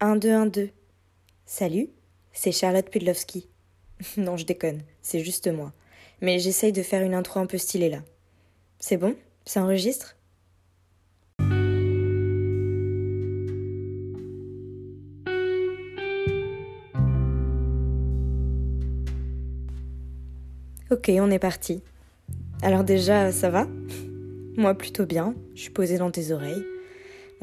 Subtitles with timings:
[0.00, 0.68] 1, 2, 1, 2.
[1.46, 1.88] Salut,
[2.34, 3.48] c'est Charlotte Pudlowski.
[4.18, 5.72] non, je déconne, c'est juste moi.
[6.20, 8.02] Mais j'essaye de faire une intro un peu stylée là.
[8.78, 9.16] C'est bon?
[9.46, 10.18] Ça enregistre?
[20.90, 21.82] Ok, on est parti.
[22.60, 23.66] Alors déjà, ça va?
[24.58, 26.75] Moi plutôt bien, je suis posée dans tes oreilles.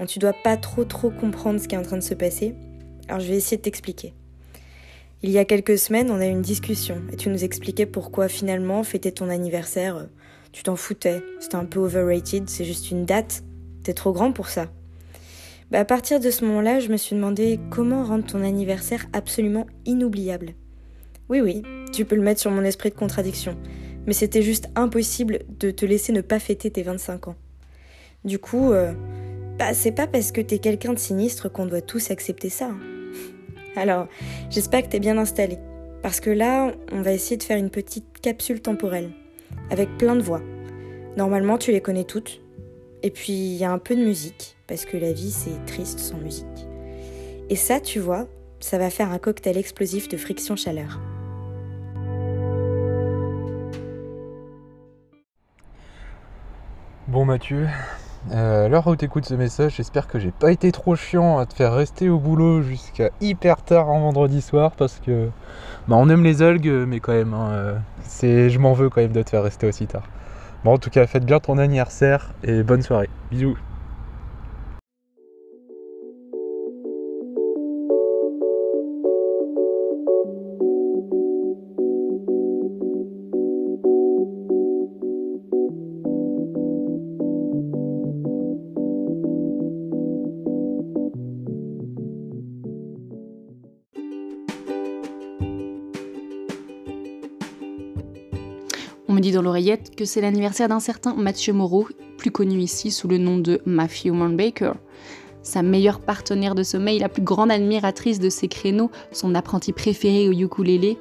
[0.08, 2.56] Tu dois pas trop trop comprendre ce qui est en train de se passer,
[3.08, 4.14] alors je vais essayer de t'expliquer.
[5.22, 8.28] Il y a quelques semaines, on a eu une discussion et tu nous expliquais pourquoi
[8.28, 10.08] finalement fêter ton anniversaire,
[10.52, 13.44] tu t'en foutais, c'était un peu overrated, c'est juste une date,
[13.84, 14.68] t'es trop grand pour ça.
[15.72, 19.66] Bah à partir de ce moment-là, je me suis demandé comment rendre ton anniversaire absolument
[19.86, 20.54] inoubliable.
[21.30, 23.58] Oui oui, tu peux le mettre sur mon esprit de contradiction,
[24.06, 27.36] mais c'était juste impossible de te laisser ne pas fêter tes 25 ans.
[28.26, 28.94] Du coup, euh,
[29.58, 32.72] bah, c'est pas parce que t'es quelqu'un de sinistre qu'on doit tous accepter ça.
[33.76, 34.08] Alors,
[34.50, 35.58] j'espère que t'es bien installé.
[36.02, 39.12] Parce que là, on va essayer de faire une petite capsule temporelle.
[39.70, 40.42] Avec plein de voix.
[41.18, 42.42] Normalement, tu les connais toutes.
[43.04, 44.58] Et puis, il y a un peu de musique.
[44.68, 46.46] Parce que la vie, c'est triste sans musique.
[47.50, 48.28] Et ça, tu vois,
[48.60, 51.00] ça va faire un cocktail explosif de friction-chaleur.
[57.08, 57.68] Bon Mathieu,
[58.32, 61.54] euh, l'heure où t'écoutes ce message, j'espère que j'ai pas été trop chiant à te
[61.54, 65.30] faire rester au boulot jusqu'à hyper tard en vendredi soir parce que
[65.88, 69.02] bah, on aime les algues, mais quand même, hein, euh, c'est, je m'en veux quand
[69.02, 70.04] même de te faire rester aussi tard.
[70.64, 73.10] Bon, en tout cas, faites bien ton anniversaire et bonne soirée.
[73.30, 73.58] Bisous.
[99.14, 101.88] On me dit dans l'oreillette que c'est l'anniversaire d'un certain Mathieu Moreau,
[102.18, 104.72] plus connu ici sous le nom de Matthew Baker.
[105.44, 110.30] Sa meilleure partenaire de sommeil, la plus grande admiratrice de ses créneaux, son apprenti préféré
[110.30, 110.98] au ukulélé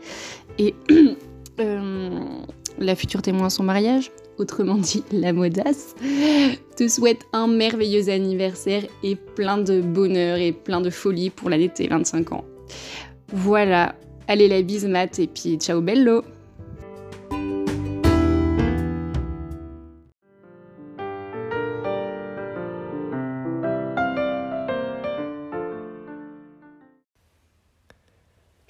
[0.58, 0.74] et
[1.60, 2.20] euh,
[2.78, 5.94] la future témoin à son mariage, autrement dit la modasse,
[6.76, 11.68] te souhaite un merveilleux anniversaire et plein de bonheur et plein de folie pour l'année
[11.68, 12.44] de tes 25 ans.
[13.32, 13.94] Voilà,
[14.28, 16.22] allez la bise mat et puis ciao bello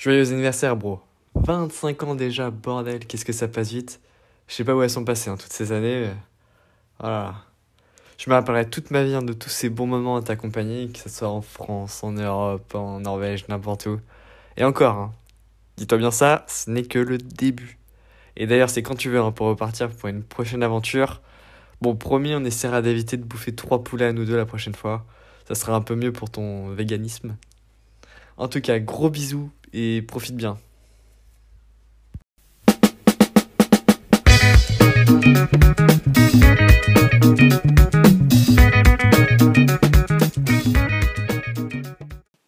[0.03, 1.01] Joyeux anniversaire, bro.
[1.37, 4.01] 25 ans déjà, bordel, qu'est-ce que ça passe vite.
[4.49, 6.11] Je sais pas où elles sont passées hein, toutes ces années.
[6.99, 7.37] Voilà.
[8.19, 10.99] Je me rappellerai toute ma vie hein, de tous ces bons moments à t'accompagner, que
[10.99, 14.01] ce soit en France, en Europe, en Norvège, n'importe où.
[14.57, 15.13] Et encore, hein,
[15.77, 17.79] dis-toi bien ça, ce n'est que le début.
[18.35, 21.21] Et d'ailleurs, c'est quand tu veux pour repartir pour une prochaine aventure.
[21.81, 25.07] Bon, promis, on essaiera d'éviter de bouffer trois poulets à nous deux la prochaine fois.
[25.47, 27.37] Ça sera un peu mieux pour ton véganisme.
[28.37, 30.59] En tout cas, gros bisous et profite bien.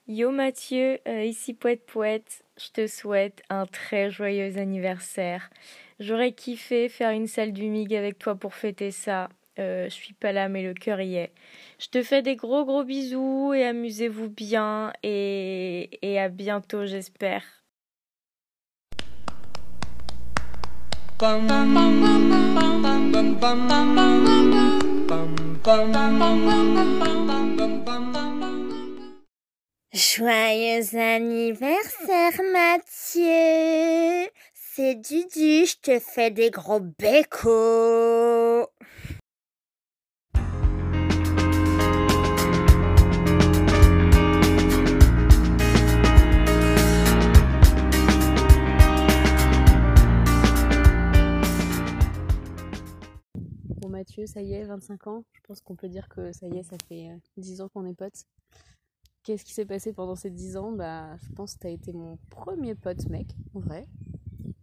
[0.07, 5.51] Yo Mathieu, euh, ici Poète Poète, je te souhaite un très joyeux anniversaire.
[6.01, 9.29] J'aurais kiffé faire une salle du MIG avec toi pour fêter ça.
[9.59, 11.33] Euh, je suis pas là mais le cœur y est.
[11.79, 17.43] Je te fais des gros gros bisous et amusez-vous bien et, et à bientôt j'espère.
[29.93, 38.69] Joyeux anniversaire Mathieu C'est Dudu, je te fais des gros bécos
[54.27, 55.25] Ça y est, 25 ans.
[55.33, 57.85] Je pense qu'on peut dire que ça y est, ça fait 10 euh, ans qu'on
[57.85, 58.25] est potes.
[59.23, 60.73] Qu'est-ce qui s'est passé pendant ces 10 ans?
[60.73, 63.87] Bah, je pense que t'as été mon premier pote mec, en vrai.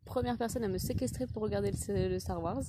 [0.05, 2.63] Première personne à me séquestrer pour regarder le, Star Wars.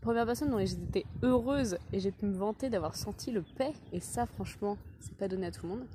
[0.00, 3.72] Première personne dont j'étais heureuse et j'ai pu me vanter d'avoir senti le paix.
[3.92, 5.86] Et ça, franchement, c'est pas donné à tout le monde.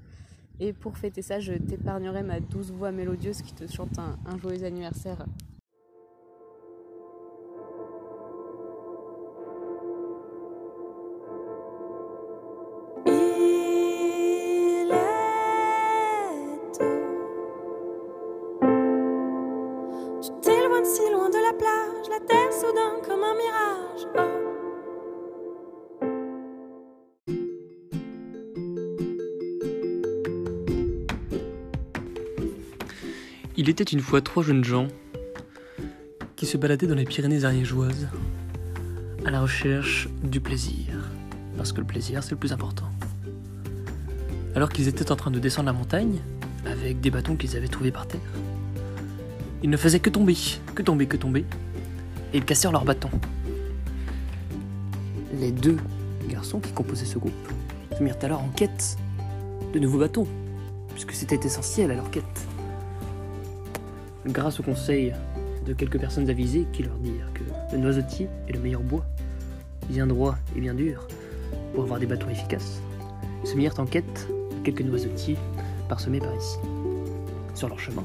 [0.59, 4.63] Et pour fêter ça, je t'épargnerai ma douce voix mélodieuse qui te chante un joyeux
[4.65, 5.25] anniversaire
[33.61, 34.87] Il était une fois trois jeunes gens
[36.35, 38.07] qui se baladaient dans les Pyrénées ariégeoises
[39.23, 41.11] à la recherche du plaisir.
[41.57, 42.89] Parce que le plaisir, c'est le plus important.
[44.55, 46.17] Alors qu'ils étaient en train de descendre la montagne,
[46.65, 48.19] avec des bâtons qu'ils avaient trouvés par terre,
[49.61, 50.35] ils ne faisaient que tomber,
[50.73, 51.45] que tomber, que tomber,
[52.33, 53.11] et ils cassèrent leurs bâtons.
[55.39, 55.77] Les deux
[56.27, 57.53] garçons qui composaient ce groupe
[57.95, 58.97] se mirent alors en quête
[59.71, 60.25] de nouveaux bâtons,
[60.93, 62.47] puisque c'était essentiel à leur quête.
[64.27, 65.13] Grâce au conseil
[65.65, 69.05] de quelques personnes avisées qui leur dirent que le noisetier est le meilleur bois,
[69.89, 71.07] bien droit et bien dur,
[71.73, 72.81] pour avoir des bâtons efficaces,
[73.43, 75.37] ils se mirent en quête de quelques noisetiers
[75.89, 76.57] parsemés par ici.
[77.55, 78.03] Sur leur chemin,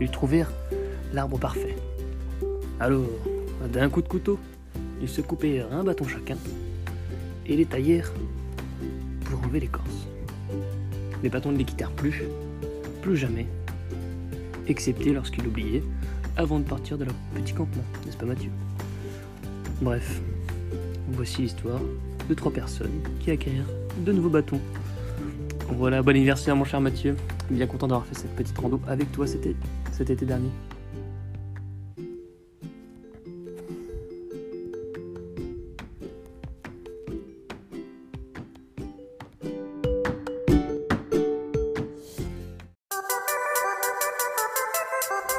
[0.00, 0.50] ils trouvèrent
[1.12, 1.76] l'arbre parfait.
[2.80, 3.04] Alors,
[3.72, 4.38] d'un coup de couteau,
[5.00, 6.36] ils se coupèrent un bâton chacun
[7.46, 8.12] et les taillèrent
[9.24, 10.06] pour enlever l'écorce.
[11.22, 12.22] Les bâtons ne les quittèrent plus,
[13.02, 13.46] plus jamais,
[14.72, 15.84] excepté lorsqu'ils l'oubliaient
[16.36, 18.50] avant de partir de leur petit campement, n'est-ce pas Mathieu?
[19.82, 20.20] Bref,
[21.08, 21.80] voici l'histoire
[22.28, 23.68] de trois personnes qui acquérirent
[24.04, 24.60] de nouveaux bâtons.
[25.68, 27.16] Voilà, bon anniversaire mon cher Mathieu.
[27.50, 29.46] Bien content d'avoir fait cette petite rando avec toi cet
[29.92, 30.48] cet été dernier.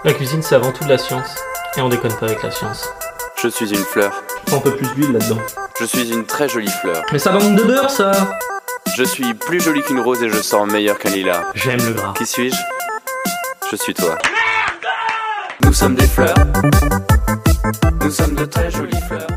[0.05, 1.33] La cuisine, c'est avant tout de la science.
[1.77, 2.89] Et on déconne pas avec la science.
[3.41, 4.21] Je suis une fleur.
[4.51, 5.39] Un peu plus d'huile là-dedans.
[5.79, 7.03] Je suis une très jolie fleur.
[7.13, 8.11] Mais ça manque de beurre, ça
[8.97, 11.45] Je suis plus jolie qu'une rose et je sens meilleur qu'un lilas.
[11.55, 12.13] J'aime le gras.
[12.17, 12.57] Qui suis-je?
[13.71, 14.17] Je suis toi.
[15.63, 16.35] Nous sommes des fleurs.
[18.01, 19.27] Nous sommes de très jolies fleurs.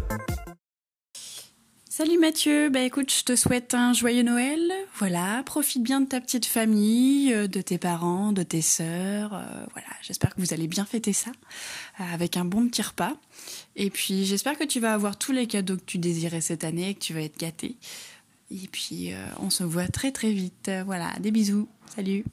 [1.98, 4.60] Salut Mathieu, bah écoute, je te souhaite un joyeux Noël.
[4.98, 9.32] Voilà, profite bien de ta petite famille, euh, de tes parents, de tes sœurs.
[9.32, 11.30] euh, voilà, j'espère que vous allez bien fêter ça
[11.98, 13.14] euh, avec un bon petit repas.
[13.76, 16.90] Et puis j'espère que tu vas avoir tous les cadeaux que tu désirais cette année
[16.90, 17.76] et que tu vas être gâté.
[18.50, 20.70] Et puis on se voit très très vite.
[20.84, 21.66] Voilà, des bisous.
[21.94, 22.24] Salut.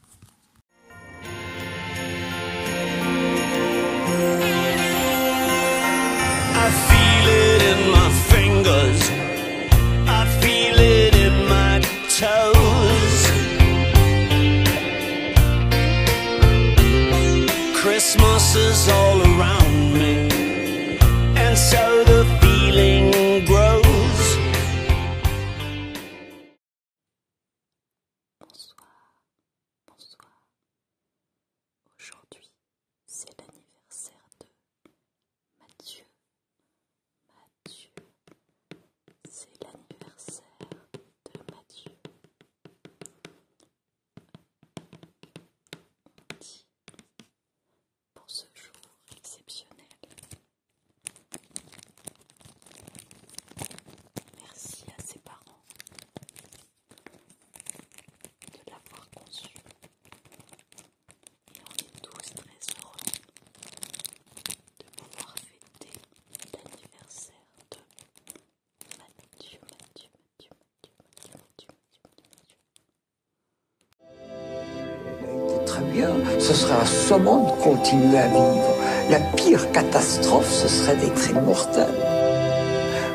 [75.94, 76.09] Bien,
[76.40, 78.76] ce serait assommant de continuer à vivre.
[79.09, 81.88] La pire catastrophe, ce serait d'être immortel.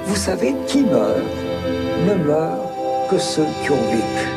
[0.07, 1.19] Vous savez, qui meurt
[2.07, 4.29] ne meurt que ceux qui ont vécu.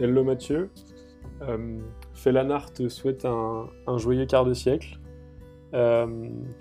[0.00, 0.70] Hello Mathieu.
[1.42, 1.78] Euh,
[2.74, 4.98] te souhaite un joyeux quart de siècle.
[5.74, 6.06] Euh,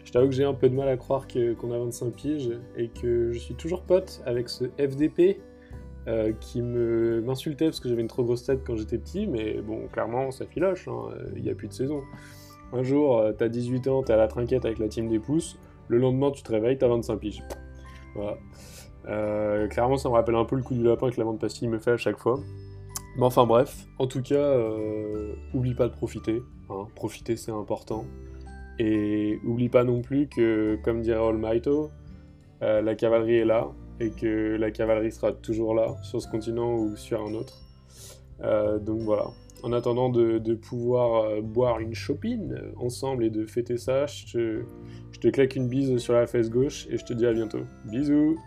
[0.04, 2.90] je t'avoue que j'ai un peu de mal à croire qu'on a 25 piges et
[2.90, 5.40] que je suis toujours pote avec ce FDP
[6.08, 9.88] euh, qui m'insultait parce que j'avais une trop grosse tête quand j'étais petit, mais bon,
[9.88, 12.02] clairement, ça filoche, hein, il n'y a plus de saison.
[12.74, 15.60] Un jour, euh, t'as 18 ans, t'es à la trinquette avec la team des pouces,
[15.90, 17.44] le lendemain, tu te réveilles, t'as 25 piges.
[19.08, 21.68] Euh, clairement, ça me rappelle un peu le coup du lapin que la de pastille
[21.68, 22.40] me fait à chaque fois.
[23.16, 26.42] Mais enfin bref, en tout cas, euh, oublie pas de profiter.
[26.70, 26.88] hein.
[26.96, 28.06] Profiter, c'est important.
[28.80, 31.92] Et oublie pas non plus que, comme dirait Olmaito,
[32.62, 36.76] euh, la cavalerie est là et que la cavalerie sera toujours là sur ce continent
[36.76, 37.62] ou sur un autre.
[38.42, 39.26] Euh, donc voilà.
[39.64, 44.26] En attendant de, pouvoir euh, boire une chopine euh, ensemble et de fêter ça, je
[44.26, 44.64] te,
[45.12, 47.62] je te claque une bise sur la fesse gauche et je te dis à bientôt.
[47.86, 48.38] Bisous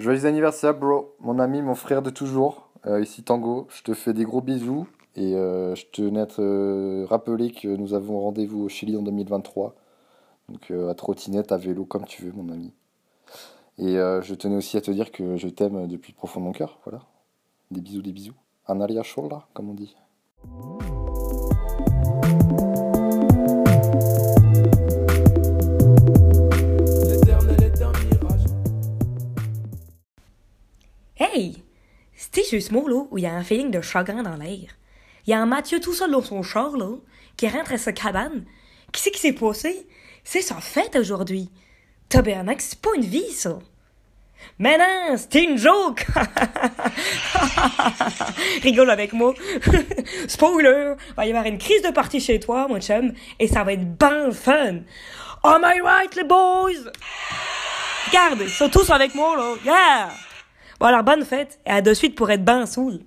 [0.00, 1.14] Joyeux anniversaire, bro.
[1.20, 2.70] Mon ami, mon frère de toujours.
[2.86, 3.68] Euh, ici Tango.
[3.68, 4.88] Je te fais des gros bisous.
[5.14, 9.74] Et euh, je tenais à te rappeler que nous avons rendez-vous au Chili en 2023.
[10.48, 12.72] Donc à trottinette, à vélo, comme tu veux, mon ami.
[13.76, 16.52] Et je tenais aussi à te dire que je t'aime depuis le profond de mon
[16.52, 16.78] cœur.
[16.84, 17.02] Voilà.
[17.70, 18.34] Des bisous, des bisous.
[18.68, 19.02] Un alia
[19.52, 19.94] comme on dit.
[32.50, 34.76] Ce ce mot-là où il y a un feeling de chagrin dans l'air.
[35.24, 36.96] Il y a un Mathieu tout seul dans son char, là,
[37.36, 38.44] qui rentre à sa cabane.
[38.90, 39.86] Qu'est-ce qui s'est passé?
[40.24, 41.48] C'est sa fête aujourd'hui.
[42.08, 43.60] Tabernacle, c'est pas une vie, ça.
[44.58, 46.04] Mais non, c'était une joke!
[48.64, 49.32] Rigole avec moi.
[50.26, 50.94] Spoiler!
[51.16, 53.96] Va y avoir une crise de partie chez toi, mon chum, et ça va être
[53.96, 54.80] ben fun.
[55.44, 56.90] Am I right, les boys?
[58.08, 59.54] Regarde, ils sont tous avec moi, là.
[59.64, 60.29] Yeah!
[60.80, 63.00] Bon, alors, bonne fête, et à de suite pour être ben saoul.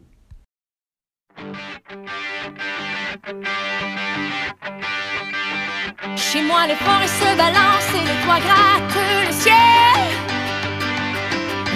[6.15, 9.55] Chez moi, les forêts se balancent et les toits grattent le ciel.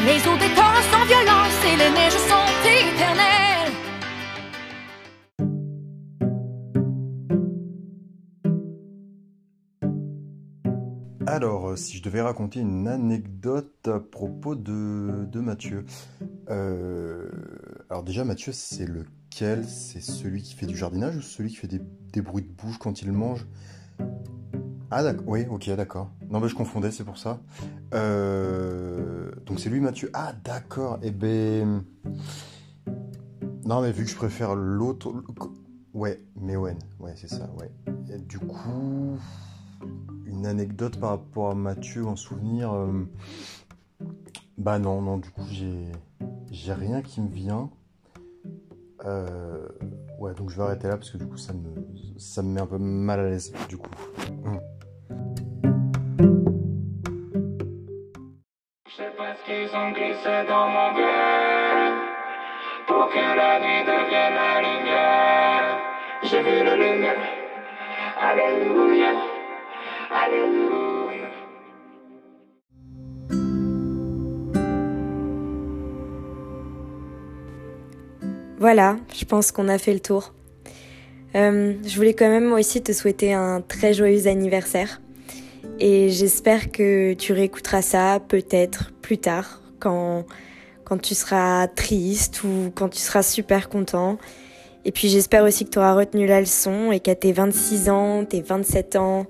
[0.06, 1.47] Les eaux des torrents sont violentes
[11.38, 15.86] Alors, euh, si je devais raconter une anecdote à propos de, de Mathieu.
[16.50, 17.30] Euh,
[17.92, 19.64] alors déjà, Mathieu, c'est lequel?
[19.64, 23.04] C'est celui qui fait du jardinage ou celui qui fait des, bruits de bouche quand
[23.04, 23.46] il mange?
[24.90, 26.10] Ah d'accord, oui, ok, d'accord.
[26.28, 27.40] Non mais je confondais, c'est pour ça.
[27.94, 30.10] Euh, donc c'est lui Mathieu.
[30.16, 31.84] Ah d'accord, et eh ben...
[33.64, 35.14] Non mais vu que je préfère l'autre...
[35.94, 37.70] Ouais, Mewen, ouais c'est ça, ouais.
[38.28, 39.20] Du coup
[40.28, 43.08] une anecdote par rapport à Mathieu en souvenir euh,
[44.58, 45.92] Bah non, non, du coup j'ai
[46.52, 47.70] j'ai rien qui me vient.
[49.06, 49.68] Euh,
[50.20, 51.70] ouais, donc je vais arrêter là parce que du coup ça me
[52.18, 53.90] ça me met un peu mal à l'aise du coup.
[66.30, 67.16] J'ai vu la lumière.
[68.20, 69.37] Alléluia.
[78.60, 80.34] Voilà, je pense qu'on a fait le tour.
[81.36, 85.00] Euh, je voulais quand même moi aussi te souhaiter un très joyeux anniversaire.
[85.80, 90.26] Et j'espère que tu réécouteras ça peut-être plus tard, quand,
[90.86, 94.18] quand tu seras triste ou quand tu seras super content.
[94.86, 98.26] Et puis j'espère aussi que tu auras retenu la leçon et qu'à tes 26 ans,
[98.26, 99.28] tes 27 ans,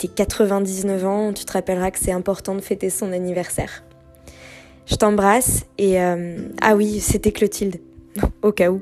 [0.00, 3.84] tes 99 ans, tu te rappelleras que c'est important de fêter son anniversaire.
[4.86, 6.00] Je t'embrasse et...
[6.00, 7.76] Euh, ah oui, c'était Clotilde,
[8.42, 8.80] au cas où.